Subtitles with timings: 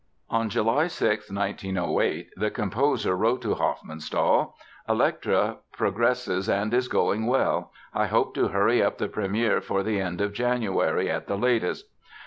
[0.31, 4.51] On July 6, 1908, the composer wrote to Hofmannsthal:
[4.89, 10.01] "Elektra progresses and is going well; I hope to hurry up the premiere for the
[10.01, 11.87] end of January at the latest."